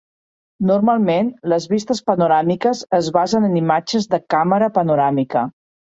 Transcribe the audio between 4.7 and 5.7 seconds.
panoràmica.